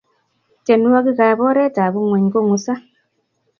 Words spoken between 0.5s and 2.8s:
tienwokik ap oret ap ngueny kongusa